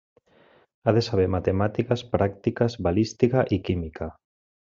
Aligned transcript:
Ha 0.83 0.93
de 0.97 1.01
saber 1.07 1.25
matemàtiques 1.33 2.03
pràctiques, 2.17 2.79
balística 2.89 3.47
i 3.59 3.63
química. 3.69 4.09